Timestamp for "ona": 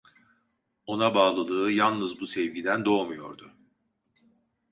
0.85-1.15